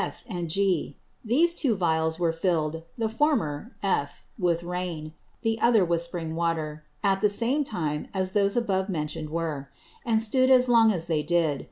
_(F, 0.03 0.25
G.) 0.47 0.97
These 1.23 1.53
Two 1.53 1.75
Vials 1.75 2.17
were 2.17 2.31
fill'd, 2.33 2.81
the 2.97 3.07
former 3.07 3.75
(F) 3.83 4.23
with 4.39 4.63
Rain, 4.63 5.13
the 5.43 5.59
other 5.61 5.85
with 5.85 6.01
Spring 6.01 6.33
water, 6.33 6.85
at 7.03 7.21
the 7.21 7.29
same 7.29 7.63
time 7.63 8.07
as 8.11 8.31
those 8.31 8.57
above 8.57 8.89
mention'd 8.89 9.29
were; 9.29 9.69
and 10.03 10.19
stood 10.19 10.49
as 10.49 10.67
long 10.67 10.91
as 10.91 11.05
they 11.05 11.21
did. 11.21 11.59